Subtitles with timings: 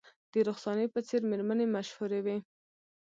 [0.31, 2.37] د رخسانې په څیر میرمنې مشهورې وې